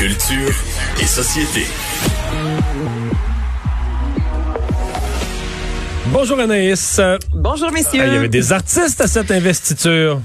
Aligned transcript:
Culture 0.00 0.54
et 0.98 1.04
société. 1.04 1.66
Bonjour 6.06 6.40
Anaïs. 6.40 6.98
Bonjour 7.34 7.70
messieurs. 7.70 8.00
Ah, 8.02 8.06
Il 8.06 8.14
y 8.14 8.16
avait 8.16 8.28
des 8.30 8.50
artistes 8.50 8.98
à 9.02 9.06
cette 9.06 9.30
investiture. 9.30 10.22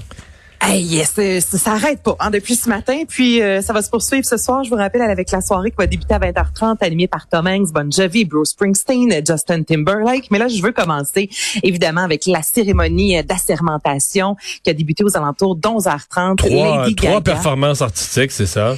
Hey, 0.62 1.04
c'est- 1.04 1.42
c'est- 1.42 1.58
ça 1.58 1.72
arrête 1.72 2.02
pas 2.02 2.16
hein, 2.20 2.30
depuis 2.30 2.54
ce 2.54 2.70
matin. 2.70 3.02
Puis 3.06 3.42
euh, 3.42 3.60
ça 3.60 3.74
va 3.74 3.82
se 3.82 3.90
poursuivre 3.90 4.24
ce 4.24 4.38
soir. 4.38 4.64
Je 4.64 4.70
vous 4.70 4.76
rappelle 4.76 5.02
avec 5.02 5.30
la 5.30 5.42
soirée 5.42 5.70
qui 5.70 5.76
va 5.76 5.86
débuter 5.86 6.14
à 6.14 6.18
20h30, 6.20 6.78
animée 6.82 7.06
par 7.06 7.28
Tom 7.28 7.46
Hanks, 7.46 7.70
Bon 7.70 7.92
Jovi, 7.92 8.24
Bruce 8.24 8.52
Springsteen, 8.52 9.12
Justin 9.28 9.62
Timberlake. 9.62 10.30
Mais 10.30 10.38
là, 10.38 10.48
je 10.48 10.62
veux 10.62 10.72
commencer 10.72 11.28
évidemment 11.62 12.00
avec 12.00 12.24
la 12.24 12.40
cérémonie 12.40 13.18
euh, 13.18 13.22
d'assermentation 13.22 14.36
qui 14.64 14.70
a 14.70 14.72
débuté 14.72 15.04
aux 15.04 15.14
alentours 15.18 15.54
d'11h30. 15.56 16.36
Trois, 16.36 16.78
Lady 16.84 16.94
trois 16.94 17.10
Gaga. 17.10 17.20
performances 17.20 17.82
artistiques, 17.82 18.32
c'est 18.32 18.46
ça? 18.46 18.74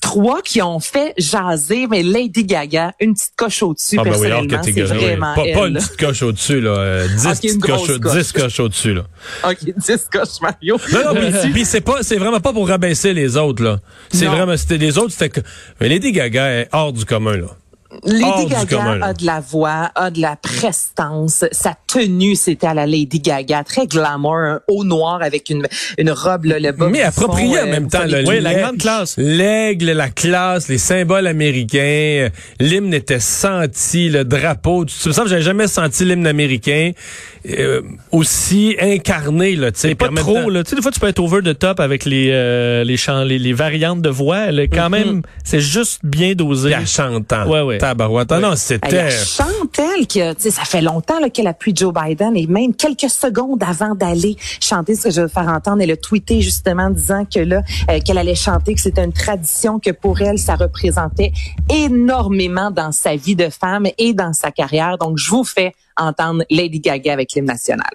Trois 0.00 0.40
qui 0.42 0.62
ont 0.62 0.80
fait 0.80 1.12
jaser, 1.18 1.86
mais 1.86 2.02
Lady 2.02 2.44
Gaga, 2.44 2.92
une 3.00 3.12
petite 3.14 3.32
coche 3.36 3.62
au-dessus, 3.62 3.96
Ah 3.98 4.02
ben 4.02 4.12
oui, 4.12 4.28
personnellement, 4.28 4.62
c'est 4.62 4.72
catégorie. 4.72 4.98
oui. 4.98 5.04
vraiment 5.04 5.34
Pas, 5.34 5.42
pas 5.42 5.48
elle. 5.48 5.68
une 5.68 5.74
petite 5.74 5.96
coche 5.98 6.22
au-dessus, 6.22 6.60
là. 6.60 6.70
euh, 6.70 7.08
10 7.16 7.26
Ok, 7.26 7.26
une 7.26 7.40
petites 7.40 7.58
grosse 7.58 7.86
coches, 7.86 8.00
coche. 8.00 8.12
10 8.16 8.32
coches 8.32 8.60
au-dessus, 8.60 8.94
là. 8.94 9.02
OK, 9.50 9.58
10 9.62 10.08
coches, 10.10 10.40
Mario. 10.40 10.78
Non, 10.92 11.14
non, 11.14 11.20
puis- 11.20 11.50
puis 11.52 11.64
c'est 11.64 11.80
pas, 11.82 12.02
c'est 12.02 12.16
vraiment 12.16 12.40
pas 12.40 12.52
pour 12.52 12.66
rabaisser 12.66 13.12
les 13.12 13.36
autres, 13.36 13.62
là. 13.62 13.78
C'est 14.10 14.26
vraiment, 14.26 14.56
c'était 14.56 14.78
les 14.78 14.96
autres, 14.98 15.12
c'était 15.12 15.28
que, 15.28 15.40
mais 15.80 15.88
Lady 15.88 16.12
Gaga 16.12 16.46
est 16.50 16.68
hors 16.72 16.92
du 16.92 17.04
commun, 17.04 17.36
là. 17.36 17.46
Lady 18.04 18.46
Gaga 18.48 18.96
là. 18.98 19.06
a 19.06 19.12
de 19.14 19.26
la 19.26 19.40
voix, 19.40 19.90
a 19.94 20.10
de 20.10 20.20
la 20.20 20.36
prestance. 20.36 21.44
Sa 21.50 21.74
tenue, 21.86 22.36
c'était 22.36 22.68
à 22.68 22.74
la 22.74 22.86
Lady 22.86 23.18
Gaga, 23.20 23.64
très 23.64 23.86
glamour, 23.86 24.36
un 24.36 24.60
haut 24.68 24.84
noir 24.84 25.20
avec 25.22 25.50
une, 25.50 25.66
une 25.98 26.10
robe, 26.10 26.44
là, 26.44 26.58
le 26.60 26.70
bas. 26.72 26.88
Mais 26.88 27.02
approprié 27.02 27.56
fond, 27.56 27.64
en 27.64 27.66
euh, 27.66 27.70
même 27.70 27.88
temps, 27.88 28.04
là, 28.06 28.22
les- 28.22 28.28
Oui, 28.28 28.40
la 28.40 28.50
l'aigle- 28.50 28.62
grande 28.62 28.78
classe. 28.78 29.14
L'aigle, 29.18 29.90
la 29.92 30.08
classe, 30.08 30.68
les 30.68 30.78
symboles 30.78 31.26
américains, 31.26 31.78
euh, 31.80 32.28
l'hymne 32.60 32.94
était 32.94 33.18
senti, 33.20 34.08
le 34.08 34.24
drapeau. 34.24 34.84
Tu 34.84 35.08
me 35.08 35.12
semble 35.12 35.26
que 35.26 35.30
j'avais 35.30 35.42
jamais 35.42 35.66
senti 35.66 36.04
l'hymne 36.04 36.26
américain 36.28 36.92
euh, 37.48 37.80
aussi 38.12 38.76
incarné, 38.80 39.56
là, 39.56 39.72
tu 39.72 39.80
sais. 39.80 39.94
Pas 39.94 40.08
trop, 40.14 40.34
temps- 40.34 40.48
là. 40.48 40.62
Tu 40.62 40.70
sais, 40.70 40.76
des 40.76 40.82
fois, 40.82 40.92
tu 40.92 41.00
peux 41.00 41.08
être 41.08 41.18
over 41.20 41.40
the 41.42 41.58
top 41.58 41.80
avec 41.80 42.04
les, 42.04 42.28
euh, 42.30 42.84
les, 42.84 42.96
chants, 42.96 43.24
les, 43.24 43.38
les 43.38 43.52
variantes 43.52 44.00
de 44.02 44.10
voix. 44.10 44.52
Est 44.52 44.68
quand 44.68 44.90
même, 44.90 45.22
c'est 45.44 45.60
juste 45.60 46.00
bien 46.04 46.34
dosé. 46.34 46.70
Elle 46.70 46.86
chantant. 46.86 47.46
Ouais, 47.48 47.62
ouais. 47.62 47.78
Tabarouette. 47.80 48.32
Ah 48.32 48.38
non, 48.38 48.52
Elle, 48.52 48.58
c'était... 48.58 48.96
elle 48.96 49.12
chante, 49.12 49.78
elle, 49.78 50.06
que, 50.06 50.34
tu 50.34 50.42
sais, 50.42 50.50
ça 50.50 50.64
fait 50.64 50.82
longtemps 50.82 51.18
là, 51.18 51.30
qu'elle 51.30 51.46
appuie 51.46 51.72
Joe 51.74 51.92
Biden 51.92 52.36
et 52.36 52.46
même 52.46 52.74
quelques 52.74 53.10
secondes 53.10 53.62
avant 53.62 53.94
d'aller 53.94 54.36
chanter 54.60 54.94
ce 54.94 55.04
que 55.04 55.10
je 55.10 55.22
veux 55.22 55.28
faire 55.28 55.48
entendre, 55.48 55.82
elle 55.82 55.90
a 55.90 55.96
tweeté 55.96 56.40
justement 56.40 56.84
en 56.84 56.90
disant 56.90 57.24
que 57.24 57.40
là, 57.40 57.62
euh, 57.90 58.00
qu'elle 58.00 58.18
allait 58.18 58.34
chanter, 58.34 58.74
que 58.74 58.80
c'était 58.80 59.04
une 59.04 59.12
tradition, 59.12 59.78
que 59.78 59.90
pour 59.90 60.20
elle, 60.20 60.38
ça 60.38 60.56
représentait 60.56 61.32
énormément 61.68 62.70
dans 62.70 62.92
sa 62.92 63.16
vie 63.16 63.36
de 63.36 63.48
femme 63.48 63.86
et 63.98 64.12
dans 64.14 64.32
sa 64.32 64.50
carrière. 64.50 64.98
Donc, 64.98 65.18
je 65.18 65.30
vous 65.30 65.44
fais 65.44 65.74
entendre 65.96 66.44
Lady 66.50 66.80
Gaga 66.80 67.12
avec 67.12 67.32
l'hymne 67.32 67.46
national. 67.46 67.90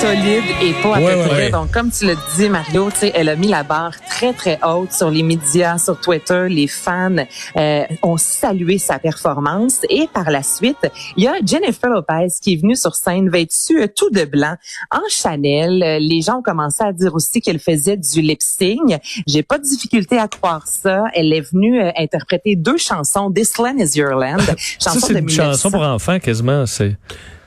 Solide 0.00 0.44
et 0.62 0.72
pas 0.82 0.96
à 0.96 1.00
Ouais, 1.00 1.14
peu 1.14 1.28
près. 1.28 1.36
ouais. 1.44 1.50
Donc, 1.50 1.70
comme 1.72 1.90
tu 1.90 2.06
le 2.06 2.16
dis, 2.36 2.48
Mario, 2.48 2.90
tu 2.90 2.98
sais, 2.98 3.12
elle 3.14 3.28
a 3.28 3.36
mis 3.36 3.48
la 3.48 3.62
barre 3.62 3.92
très, 4.08 4.32
très 4.32 4.58
haute 4.64 4.92
sur 4.92 5.10
les 5.10 5.22
médias, 5.22 5.78
sur 5.78 6.00
Twitter. 6.00 6.46
Les 6.48 6.66
fans 6.66 7.16
euh, 7.56 7.84
ont 8.02 8.16
salué 8.16 8.78
sa 8.78 8.98
performance. 8.98 9.80
Et 9.90 10.08
par 10.12 10.30
la 10.30 10.42
suite, 10.42 10.90
il 11.16 11.24
y 11.24 11.28
a 11.28 11.34
Jennifer 11.44 11.90
Lopez 11.90 12.28
qui 12.40 12.54
est 12.54 12.56
venue 12.56 12.76
sur 12.76 12.94
scène 12.94 13.28
vêtue 13.30 13.80
euh, 13.82 13.86
tout 13.94 14.10
de 14.10 14.24
blanc 14.24 14.54
en 14.90 15.00
Chanel. 15.08 15.82
Euh, 15.82 15.98
Les 15.98 16.22
gens 16.22 16.38
ont 16.38 16.42
commencé 16.42 16.82
à 16.82 16.92
dire 16.92 17.14
aussi 17.14 17.40
qu'elle 17.40 17.60
faisait 17.60 17.96
du 17.96 18.20
lip-sync. 18.22 18.98
J'ai 19.26 19.42
pas 19.42 19.58
de 19.58 19.64
difficulté 19.64 20.18
à 20.18 20.28
croire 20.28 20.66
ça. 20.66 21.04
Elle 21.14 21.32
est 21.32 21.40
venue 21.52 21.80
euh, 21.82 21.90
interpréter 21.96 22.56
deux 22.56 22.78
chansons, 22.78 23.30
This 23.30 23.58
Land 23.58 23.76
is 23.78 23.98
Your 23.98 24.10
Land, 24.18 24.38
Ça, 24.40 24.54
chanson 24.92 25.06
c'est 25.08 25.14
de 25.14 25.18
une 25.18 25.24
1900. 25.26 25.52
chanson 25.52 25.70
pour 25.70 25.82
enfants, 25.82 26.18
quasiment. 26.18 26.64
C'est 26.66 26.96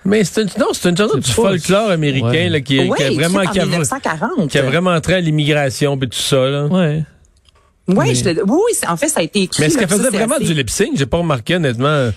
Mais 0.06 0.24
c'est 0.24 0.42
une, 0.42 0.50
non, 0.60 0.68
c'est 0.74 0.90
une 0.90 0.98
chanson 0.98 1.18
du 1.18 1.32
folklore 1.32 1.90
américain, 1.90 2.28
Ouais. 2.28 2.50
là, 2.50 2.60
qui, 2.62 2.80
Oui, 2.80 2.92
qui 2.98 3.04
a 3.04 3.12
vraiment, 3.12 3.42
qui 3.52 3.60
a, 3.60 3.66
1940. 3.66 4.50
qui 4.50 4.58
a 4.58 4.62
vraiment 4.64 5.00
trait 5.02 5.14
à 5.16 5.20
l'immigration 5.22 5.98
puis 5.98 6.10
tout 6.10 6.18
ça, 6.20 6.38
là. 6.50 6.66
Ouais. 6.66 7.04
Oui, 7.88 7.96
Mais- 7.98 8.16
je 8.16 8.30
oui, 8.30 8.36
oui, 8.46 8.78
en 8.88 8.96
fait, 8.98 9.10
ça 9.10 9.20
a 9.20 9.24
été 9.24 9.42
écrit. 9.44 9.62
Mais 9.62 9.68
est-ce 9.68 9.78
qu'elle 9.78 9.90
faisait 9.90 10.10
vraiment 10.10 10.36
assez- 10.36 10.46
du 10.46 10.54
lip 10.54 10.70
sync? 10.70 10.92
J'ai 10.96 11.06
pas 11.06 11.18
remarqué, 11.18 11.56
honnêtement. 11.56 12.12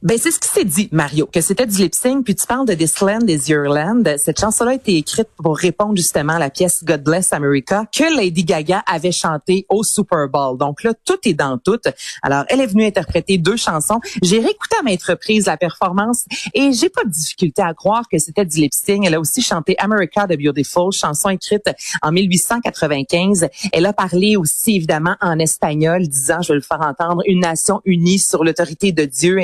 Ben, 0.00 0.16
c'est 0.16 0.30
ce 0.30 0.38
qui 0.38 0.46
s'est 0.46 0.64
dit, 0.64 0.88
Mario, 0.92 1.26
que 1.26 1.40
c'était 1.40 1.66
du 1.66 1.76
lip 1.78 1.92
sync. 1.92 2.24
Puis 2.24 2.36
tu 2.36 2.46
parles 2.46 2.68
de 2.68 2.74
This 2.74 3.00
Land 3.00 3.26
is 3.26 3.50
Your 3.50 3.64
Land. 3.64 4.04
Cette 4.16 4.38
chanson-là 4.38 4.70
a 4.70 4.74
été 4.74 4.96
écrite 4.96 5.26
pour 5.42 5.58
répondre 5.58 5.96
justement 5.96 6.34
à 6.34 6.38
la 6.38 6.50
pièce 6.50 6.84
God 6.84 7.02
Bless 7.02 7.32
America 7.32 7.84
que 7.92 8.16
Lady 8.16 8.44
Gaga 8.44 8.84
avait 8.86 9.10
chanté 9.10 9.66
au 9.68 9.82
Super 9.82 10.28
Bowl. 10.28 10.56
Donc 10.56 10.84
là, 10.84 10.94
tout 11.04 11.18
est 11.24 11.34
dans 11.34 11.58
tout. 11.58 11.80
Alors, 12.22 12.44
elle 12.48 12.60
est 12.60 12.68
venue 12.68 12.86
interpréter 12.86 13.38
deux 13.38 13.56
chansons. 13.56 13.98
J'ai 14.22 14.38
réécouté 14.38 14.76
à 14.78 14.84
maintes 14.84 15.02
reprises 15.02 15.46
la 15.46 15.56
performance 15.56 16.26
et 16.54 16.72
j'ai 16.72 16.90
pas 16.90 17.02
de 17.02 17.10
difficulté 17.10 17.62
à 17.62 17.74
croire 17.74 18.04
que 18.08 18.20
c'était 18.20 18.44
du 18.44 18.60
lip 18.60 18.72
sync. 18.72 19.04
Elle 19.04 19.16
a 19.16 19.20
aussi 19.20 19.42
chanté 19.42 19.74
America 19.80 20.28
the 20.28 20.38
Beautiful, 20.38 20.92
chanson 20.92 21.30
écrite 21.30 21.68
en 22.02 22.12
1895. 22.12 23.48
Elle 23.72 23.86
a 23.86 23.92
parlé 23.92 24.36
aussi 24.36 24.76
évidemment 24.76 25.16
en 25.20 25.40
espagnol, 25.40 26.06
disant, 26.06 26.40
je 26.40 26.52
vais 26.52 26.58
le 26.58 26.64
faire 26.64 26.82
entendre, 26.82 27.22
une 27.26 27.40
nation 27.40 27.80
unie 27.84 28.20
sur 28.20 28.44
l'autorité 28.44 28.92
de 28.92 29.04
Dieu, 29.04 29.40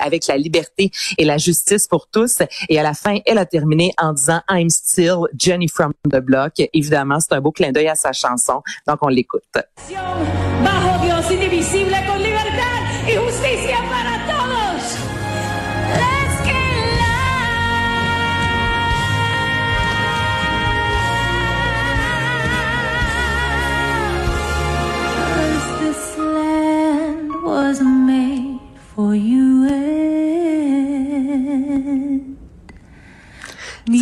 avec 0.00 0.26
la 0.26 0.36
liberté 0.36 0.90
et 1.18 1.24
la 1.24 1.38
justice 1.38 1.86
pour 1.86 2.08
tous. 2.08 2.42
Et 2.68 2.78
à 2.78 2.82
la 2.82 2.94
fin, 2.94 3.18
elle 3.26 3.38
a 3.38 3.46
terminé 3.46 3.92
en 3.98 4.12
disant, 4.12 4.40
I'm 4.50 4.70
still 4.70 5.26
Jenny 5.38 5.68
from 5.68 5.92
the 6.08 6.18
block. 6.20 6.54
Évidemment, 6.72 7.18
c'est 7.20 7.34
un 7.34 7.40
beau 7.40 7.52
clin 7.52 7.72
d'œil 7.72 7.88
à 7.88 7.94
sa 7.94 8.12
chanson. 8.12 8.62
Donc, 8.86 8.98
on 9.02 9.08
l'écoute. 9.08 9.42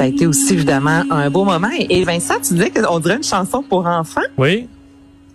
Ça 0.01 0.05
a 0.05 0.09
été 0.09 0.27
aussi 0.27 0.55
évidemment 0.55 1.03
un 1.11 1.29
beau 1.29 1.45
moment. 1.45 1.69
Et 1.79 2.05
Vincent, 2.05 2.37
tu 2.43 2.55
disais 2.55 2.71
qu'on 2.71 3.01
dirait 3.01 3.17
une 3.17 3.23
chanson 3.23 3.63
pour 3.63 3.85
enfants? 3.85 4.23
Oui. 4.39 4.67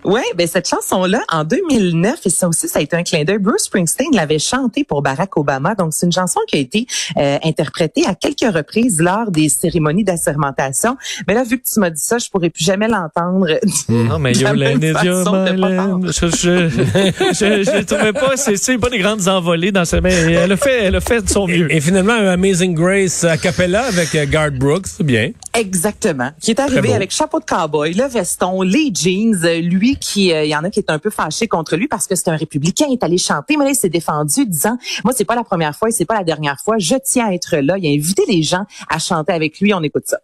Oui, 0.06 0.22
ben 0.36 0.48
cette 0.48 0.70
chanson-là, 0.70 1.22
en 1.32 1.44
2009, 1.44 2.20
et 2.26 2.30
ça 2.30 2.48
aussi, 2.48 2.68
ça 2.68 2.78
a 2.78 2.82
été 2.84 2.96
un 2.96 3.02
clin 3.02 3.24
d'œil. 3.24 3.40
Bruce 3.40 3.64
Springsteen 3.64 4.14
l'avait 4.14 4.38
chantée 4.38 4.84
pour 4.84 5.02
Barack 5.02 5.36
Obama. 5.36 5.74
Donc, 5.74 5.94
c'est 5.94 6.06
une 6.06 6.12
chanson 6.12 6.40
qui 6.48 6.58
a 6.58 6.60
été 6.60 6.86
euh, 7.18 7.40
interprétée 7.44 8.06
à 8.06 8.14
quelques 8.14 8.54
reprises 8.54 9.02
lors 9.02 9.32
des 9.32 9.50
cérémonies 9.50 10.04
d'assermentation. 10.04 10.96
Mais 11.28 11.34
là, 11.34 11.44
vu 11.44 11.58
que 11.58 11.64
tu 11.66 11.80
m'as 11.80 11.90
dit 11.90 12.02
ça, 12.02 12.20
je 12.20 12.30
pourrais 12.30 12.52
plus 12.52 12.64
jamais 12.64 12.88
l'entendre. 12.88 13.48
Non, 13.90 14.20
mais 14.20 14.34
De 14.36 14.44
la 14.44 14.50
Your 14.50 14.58
même 14.58 14.80
Land 14.80 15.02
is 15.02 15.06
Your 15.06 15.24
façon, 15.24 15.44
de 15.44 15.62
pas 15.62 15.70
Land. 15.70 16.02
Je, 16.04 16.28
je, 16.28 16.70
je, 17.34 17.64
je 17.64 17.84
trouvais 17.84 18.14
pas, 18.14 18.38
c'est, 18.38 18.58
c'est 18.58 18.78
pas 18.78 18.90
des 18.90 19.00
grandes 19.00 19.28
envolées 19.28 19.72
dans 19.72 19.86
ce, 19.86 19.96
mais 19.96 20.14
elle 20.14 20.52
a 20.52 20.58
fait, 20.58 20.84
elle 20.84 20.96
a 20.96 21.02
fait 21.02 21.22
de 21.22 21.30
son 21.30 21.48
mieux. 21.48 21.74
Et 21.74 21.82
finalement, 21.82 22.14
un 22.14 22.28
Amazing 22.28 22.76
Grace 22.76 23.24
a 23.24 23.38
cappella 23.38 23.86
avec 23.86 24.14
euh, 24.14 24.26
Garth 24.30 24.54
Brooks, 24.54 24.88
c'est 24.88 25.04
bien. 25.04 25.32
Exactement. 25.56 26.32
Qui 26.42 26.52
est 26.52 26.60
arrivé 26.60 26.94
avec 26.94 27.12
chapeau 27.12 27.40
de 27.40 27.46
cowboy, 27.46 27.94
le 27.94 28.06
veston, 28.06 28.62
les 28.62 28.92
jeans. 28.94 29.44
Euh, 29.44 29.62
Lui 29.62 29.96
qui, 29.98 30.34
euh, 30.34 30.44
il 30.44 30.50
y 30.50 30.56
en 30.56 30.64
a 30.64 30.70
qui 30.70 30.80
est 30.80 30.92
un 30.92 31.00
peu 31.00 31.10
fâché 31.10 31.48
contre 31.48 31.76
lui 31.76 31.88
parce 31.88 32.08
que 32.08 32.16
c'est 32.16 32.30
un 32.30 32.36
républicain, 32.36 32.86
il 32.90 32.94
est 32.94 33.04
allé 33.04 33.18
chanter, 33.18 33.58
mais 33.58 33.66
là 33.66 33.72
il 33.72 33.76
s'est 33.76 33.90
défendu 33.90 34.46
disant, 34.46 34.78
moi 35.04 35.14
c'est 35.16 35.26
pas 35.26 35.36
la 35.36 35.44
première 35.44 35.76
fois 35.76 35.90
et 35.90 35.92
c'est 35.92 36.06
pas 36.06 36.16
la 36.16 36.24
dernière 36.24 36.60
fois, 36.64 36.76
je 36.78 36.96
tiens 37.04 37.28
à 37.28 37.34
être 37.34 37.58
là. 37.58 37.78
Il 37.78 37.88
a 37.88 37.90
invité 37.90 38.24
les 38.28 38.44
gens 38.44 38.66
à 38.90 39.00
chanter 39.00 39.34
avec 39.34 39.60
lui. 39.60 39.74
On 39.74 39.82
écoute 39.84 40.06
ça. 40.08 40.18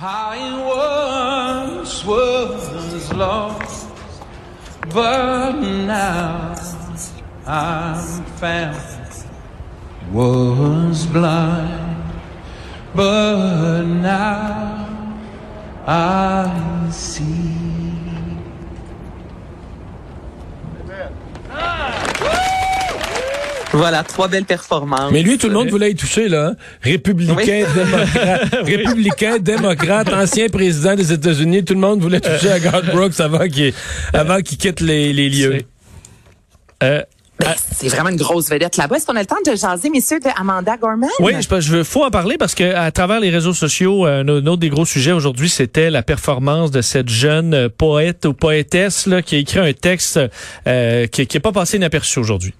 I 0.00 0.38
once 0.62 2.04
was 2.04 3.12
lost, 3.14 3.88
but 4.92 5.52
now 5.60 6.54
I'm 7.46 8.24
found. 8.36 8.76
Was 10.12 11.04
blind, 11.06 11.87
but 12.94 13.82
now 13.84 14.86
I 15.86 16.90
see. 16.90 17.24
Voilà, 23.72 24.02
trois 24.02 24.28
belles 24.28 24.46
performances. 24.46 25.12
Mais 25.12 25.22
lui, 25.22 25.36
tout 25.36 25.48
le 25.48 25.52
monde 25.52 25.68
voulait 25.68 25.90
y 25.90 25.94
toucher, 25.94 26.28
là. 26.28 26.48
hein. 26.48 26.56
Républicain, 26.80 27.34
Oui. 27.36 27.64
démocrate. 27.74 28.54
Républicain, 28.64 29.38
démocrate, 29.38 30.12
ancien 30.12 30.48
président 30.48 30.94
des 30.94 31.12
États-Unis. 31.12 31.64
Tout 31.64 31.74
le 31.74 31.80
monde 31.80 32.00
voulait 32.00 32.20
toucher 32.20 32.50
à 32.50 32.58
Garth 32.60 32.86
Brooks 32.86 33.20
avant 33.20 33.46
qu'il 33.46 33.74
avant 34.14 34.40
qu'il 34.40 34.56
quitte 34.56 34.80
les, 34.80 35.12
les 35.12 35.28
lieux. 35.28 35.58
Euh, 36.82 37.02
Ben, 37.40 37.54
c'est 37.72 37.88
vraiment 37.88 38.10
une 38.10 38.16
grosse 38.16 38.50
vedette 38.50 38.76
là-bas. 38.76 38.96
Est-ce 38.96 39.06
qu'on 39.06 39.16
a 39.16 39.20
le 39.20 39.26
temps 39.26 39.36
de 39.46 39.54
jaser, 39.54 39.90
messieurs, 39.90 40.18
de 40.18 40.28
Amanda 40.36 40.76
Gorman? 40.76 41.08
Oui, 41.20 41.34
je, 41.38 41.60
je 41.60 41.76
veux 41.76 41.84
faut 41.84 42.04
en 42.04 42.10
parler 42.10 42.36
parce 42.36 42.54
que 42.54 42.74
à 42.74 42.90
travers 42.90 43.20
les 43.20 43.30
réseaux 43.30 43.54
sociaux, 43.54 44.06
euh, 44.06 44.22
un 44.22 44.46
autre 44.46 44.60
des 44.60 44.70
gros 44.70 44.84
sujets 44.84 45.12
aujourd'hui, 45.12 45.48
c'était 45.48 45.90
la 45.90 46.02
performance 46.02 46.70
de 46.70 46.82
cette 46.82 47.08
jeune 47.08 47.54
euh, 47.54 47.68
poète 47.68 48.24
ou 48.26 48.34
poétesse 48.34 49.06
là, 49.06 49.22
qui 49.22 49.36
a 49.36 49.38
écrit 49.38 49.60
un 49.60 49.72
texte 49.72 50.18
euh, 50.66 51.06
qui 51.06 51.28
n'est 51.32 51.40
pas 51.40 51.52
passé 51.52 51.76
inaperçu 51.76 52.18
aujourd'hui. 52.18 52.54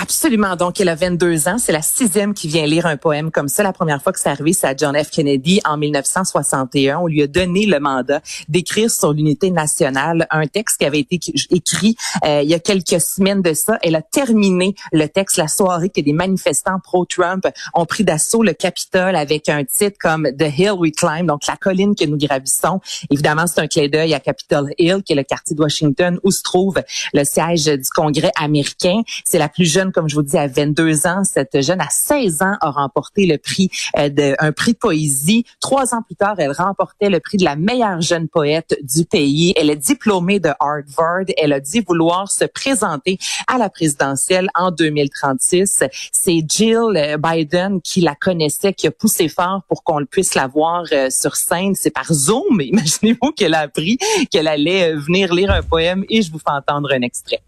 Absolument. 0.00 0.54
Donc, 0.54 0.80
elle 0.80 0.88
a 0.90 0.94
22 0.94 1.48
ans. 1.48 1.58
C'est 1.58 1.72
la 1.72 1.82
sixième 1.82 2.32
qui 2.32 2.46
vient 2.46 2.64
lire 2.66 2.86
un 2.86 2.96
poème 2.96 3.32
comme 3.32 3.48
ça. 3.48 3.64
La 3.64 3.72
première 3.72 4.00
fois 4.00 4.12
que 4.12 4.20
c'est 4.20 4.28
arrivé, 4.28 4.52
c'est 4.52 4.68
à 4.68 4.76
John 4.76 4.96
F. 4.96 5.10
Kennedy 5.10 5.60
en 5.64 5.76
1961. 5.76 6.98
On 6.98 7.08
lui 7.08 7.22
a 7.22 7.26
donné 7.26 7.66
le 7.66 7.80
mandat 7.80 8.20
d'écrire 8.48 8.92
sur 8.92 9.12
l'unité 9.12 9.50
nationale 9.50 10.28
un 10.30 10.46
texte 10.46 10.78
qui 10.78 10.86
avait 10.86 11.00
été 11.00 11.18
écrit 11.50 11.96
euh, 12.24 12.42
il 12.42 12.48
y 12.48 12.54
a 12.54 12.60
quelques 12.60 13.00
semaines 13.00 13.42
de 13.42 13.52
ça. 13.54 13.78
Elle 13.82 13.96
a 13.96 14.02
terminé 14.02 14.76
le 14.92 15.08
texte 15.08 15.36
la 15.36 15.48
soirée 15.48 15.88
que 15.88 16.00
des 16.00 16.12
manifestants 16.12 16.78
pro-Trump 16.82 17.48
ont 17.74 17.84
pris 17.84 18.04
d'assaut 18.04 18.44
le 18.44 18.52
Capitole 18.52 19.16
avec 19.16 19.48
un 19.48 19.64
titre 19.64 19.96
comme 20.00 20.28
The 20.38 20.56
Hill 20.56 20.74
We 20.78 20.92
Climb, 20.96 21.26
donc 21.26 21.46
la 21.48 21.56
colline 21.56 21.96
que 21.96 22.04
nous 22.04 22.18
gravissons. 22.18 22.80
Évidemment, 23.10 23.48
c'est 23.48 23.60
un 23.60 23.66
clin 23.66 23.88
d'œil 23.88 24.14
à 24.14 24.20
Capitol 24.20 24.70
Hill, 24.78 25.02
qui 25.04 25.14
est 25.14 25.16
le 25.16 25.24
quartier 25.24 25.56
de 25.56 25.60
Washington 25.60 26.20
où 26.22 26.30
se 26.30 26.42
trouve 26.42 26.80
le 27.12 27.24
siège 27.24 27.64
du 27.64 27.90
Congrès 27.92 28.30
américain. 28.40 29.02
C'est 29.24 29.38
la 29.38 29.48
plus 29.48 29.66
jeune, 29.66 29.87
comme 29.92 30.08
je 30.08 30.14
vous 30.14 30.22
dis, 30.22 30.36
à 30.36 30.46
22 30.46 31.06
ans. 31.06 31.22
Cette 31.24 31.60
jeune, 31.62 31.80
à 31.80 31.88
16 31.90 32.42
ans, 32.42 32.56
a 32.60 32.70
remporté 32.70 33.26
le 33.26 33.38
prix 33.38 33.70
euh, 33.96 34.08
de 34.08 34.34
un 34.38 34.52
prix 34.52 34.74
poésie. 34.74 35.44
Trois 35.60 35.94
ans 35.94 36.02
plus 36.02 36.16
tard, 36.16 36.36
elle 36.38 36.52
remportait 36.52 37.10
le 37.10 37.20
prix 37.20 37.38
de 37.38 37.44
la 37.44 37.56
meilleure 37.56 38.00
jeune 38.00 38.28
poète 38.28 38.76
du 38.82 39.04
pays. 39.04 39.52
Elle 39.56 39.70
est 39.70 39.76
diplômée 39.76 40.40
de 40.40 40.50
Harvard. 40.60 41.24
Elle 41.36 41.52
a 41.52 41.60
dit 41.60 41.80
vouloir 41.80 42.30
se 42.30 42.44
présenter 42.44 43.18
à 43.46 43.58
la 43.58 43.68
présidentielle 43.70 44.48
en 44.54 44.70
2036. 44.70 45.84
C'est 46.12 46.42
Jill 46.48 46.96
euh, 46.96 47.16
Biden 47.16 47.80
qui 47.80 48.00
la 48.00 48.14
connaissait, 48.14 48.72
qui 48.72 48.86
a 48.86 48.90
poussé 48.90 49.28
fort 49.28 49.62
pour 49.68 49.82
qu'on 49.82 50.04
puisse 50.04 50.34
la 50.34 50.46
voir 50.46 50.84
euh, 50.92 51.10
sur 51.10 51.36
scène. 51.36 51.74
C'est 51.74 51.90
par 51.90 52.12
Zoom. 52.12 52.60
Imaginez-vous 52.60 53.32
qu'elle 53.32 53.54
a 53.54 53.60
appris 53.60 53.98
qu'elle 54.30 54.48
allait 54.48 54.94
venir 54.94 55.34
lire 55.34 55.50
un 55.50 55.62
poème 55.62 56.04
et 56.08 56.22
je 56.22 56.30
vous 56.30 56.38
fais 56.38 56.50
entendre 56.50 56.92
un 56.92 57.02
extrait. 57.02 57.42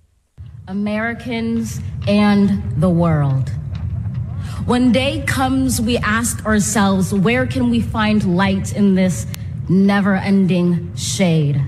Americans 0.71 1.81
and 2.07 2.81
the 2.81 2.89
world. 2.89 3.49
When 4.67 4.93
day 4.93 5.25
comes, 5.27 5.81
we 5.81 5.99
ask 5.99 6.47
ourselves, 6.47 7.13
where 7.13 7.45
can 7.45 7.71
we 7.71 7.81
find 7.81 8.37
light 8.37 8.73
in 8.77 8.95
this 8.95 9.27
never 9.69 10.15
ending 10.15 10.95
shade? 10.95 11.61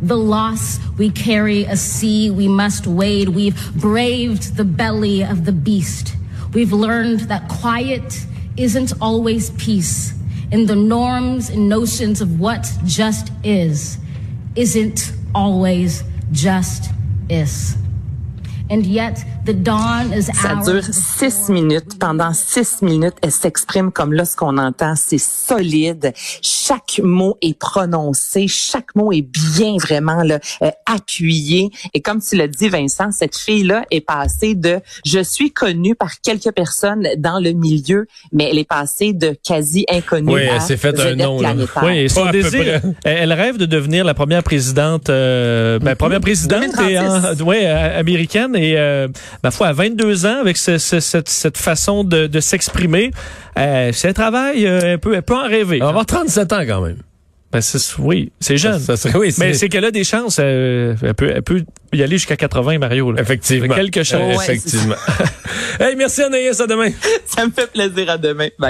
The 0.00 0.16
loss 0.16 0.78
we 0.96 1.10
carry, 1.10 1.64
a 1.64 1.76
sea 1.76 2.30
we 2.30 2.48
must 2.48 2.86
wade. 2.86 3.28
We've 3.28 3.74
braved 3.74 4.56
the 4.56 4.64
belly 4.64 5.22
of 5.22 5.44
the 5.44 5.52
beast. 5.52 6.16
We've 6.54 6.72
learned 6.72 7.20
that 7.28 7.46
quiet 7.50 8.24
isn't 8.56 8.94
always 9.02 9.50
peace. 9.50 10.14
And 10.50 10.66
the 10.66 10.76
norms 10.76 11.50
and 11.50 11.68
notions 11.68 12.22
of 12.22 12.40
what 12.40 12.66
just 12.86 13.30
is, 13.44 13.98
isn't 14.56 15.12
always 15.34 16.04
just 16.32 16.90
is. 17.28 17.76
Ça 20.32 20.54
ours 20.56 20.70
dure 20.70 20.84
six 20.92 21.48
minutes. 21.50 21.98
Pendant 21.98 22.32
six 22.32 22.82
minutes, 22.82 23.14
elle 23.22 23.32
s'exprime 23.32 23.90
comme 23.90 24.12
là 24.12 24.24
ce 24.24 24.36
qu'on 24.36 24.58
entend. 24.58 24.94
C'est 24.96 25.18
solide. 25.18 26.12
Chaque 26.40 27.00
mot 27.02 27.36
est 27.42 27.58
prononcé. 27.58 28.46
Chaque 28.48 28.94
mot 28.94 29.12
est 29.12 29.22
bien 29.22 29.74
vraiment 29.80 30.22
là, 30.22 30.38
euh, 30.62 30.70
appuyé. 30.86 31.70
Et 31.94 32.00
comme 32.00 32.20
tu 32.22 32.36
l'as 32.36 32.46
dit, 32.46 32.68
Vincent, 32.68 33.10
cette 33.10 33.36
fille-là 33.36 33.84
est 33.90 34.00
passée 34.00 34.54
de 34.54 34.78
je 35.04 35.20
suis 35.22 35.50
connue 35.52 35.94
par 35.96 36.20
quelques 36.20 36.52
personnes 36.52 37.08
dans 37.18 37.40
le 37.40 37.52
milieu, 37.52 38.06
mais 38.32 38.48
elle 38.50 38.58
est 38.58 38.68
passée 38.68 39.12
de 39.12 39.36
quasi 39.44 39.84
inconnue 39.90 40.32
Oui, 40.32 40.42
à 40.48 40.54
elle 40.56 40.60
s'est 40.60 40.76
fait 40.76 40.98
un 41.00 41.16
nom. 41.16 41.38
Oui, 41.82 41.98
et 41.98 42.08
son 42.08 42.22
Pas 42.22 42.28
à 42.28 42.32
peu 42.32 42.42
désir, 42.42 42.80
près. 42.80 42.92
elle 43.04 43.32
rêve 43.32 43.56
de 43.56 43.66
devenir 43.66 44.04
la 44.04 44.14
première 44.14 44.42
présidente, 44.44 45.10
euh, 45.10 45.78
ben, 45.80 45.96
première 45.96 46.20
présidente 46.20 46.62
et, 46.64 46.94
2036. 46.94 47.42
en- 47.42 47.46
ouais, 47.46 47.62
euh, 47.66 47.98
américaine 47.98 48.54
et 48.60 48.78
euh, 48.78 49.08
ma 49.42 49.50
foi 49.50 49.68
à 49.68 49.72
22 49.72 50.26
ans 50.26 50.40
avec 50.40 50.56
ce- 50.56 50.78
ce- 50.78 51.00
cette, 51.00 51.28
cette 51.28 51.58
façon 51.58 52.04
de, 52.04 52.26
de 52.26 52.40
s'exprimer, 52.40 53.10
euh, 53.58 53.90
c'est 53.92 54.08
un 54.08 54.12
travail 54.12 54.66
euh, 54.66 54.94
un 54.94 54.98
peu, 54.98 55.14
elle 55.14 55.22
peut 55.22 55.34
en 55.36 55.48
rêver. 55.48 55.76
Elle 55.76 55.82
va 55.82 55.88
avoir 55.88 56.06
37 56.06 56.52
ans 56.52 56.62
quand 56.66 56.80
même. 56.82 56.98
Ben, 57.52 57.60
c'est- 57.60 57.96
oui, 57.98 58.30
c'est 58.38 58.56
jeune. 58.56 58.78
Ça 58.78 58.96
serait, 58.96 59.18
oui, 59.18 59.34
mais 59.38 59.52
c'est 59.54 59.58
c'est 59.60 59.68
qu'elle 59.68 59.84
a 59.84 59.90
des 59.90 60.04
chances. 60.04 60.36
euh, 60.40 60.94
elle, 61.02 61.14
peut, 61.14 61.32
elle 61.34 61.42
peut 61.42 61.64
y 61.92 62.00
aller 62.00 62.16
jusqu'à 62.16 62.36
80, 62.36 62.78
Mario. 62.78 63.10
Là. 63.10 63.20
effectivement. 63.22 63.74
Quelques 63.74 64.04
chances. 64.04 64.38
Euh, 64.38 64.40
effectivement. 64.42 64.94
hey, 65.80 65.96
merci 65.96 66.22
Anaïs, 66.22 66.60
à 66.60 66.68
demain. 66.68 66.90
Ça 67.26 67.44
me 67.46 67.50
fait 67.50 67.68
plaisir 67.72 68.08
à 68.08 68.18
demain. 68.18 68.48
Bye. 68.58 68.68